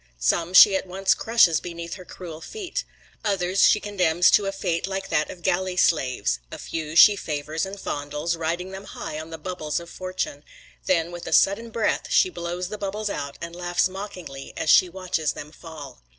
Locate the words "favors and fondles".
7.15-8.35